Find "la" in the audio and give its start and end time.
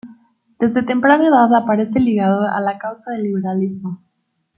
2.59-2.79